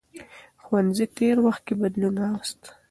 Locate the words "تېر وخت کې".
1.17-1.73